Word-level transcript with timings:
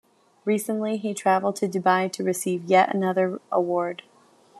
Recently, 0.45 0.97
he 0.97 1.13
travelled 1.13 1.57
to 1.57 1.67
Dubai 1.67 2.11
to 2.13 2.23
receive 2.23 2.65
yet 2.65 2.91
another 2.91 3.39
award. 3.51 4.01